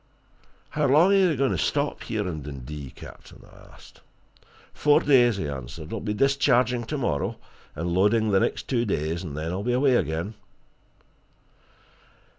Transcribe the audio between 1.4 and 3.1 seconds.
to stop here in Dundee,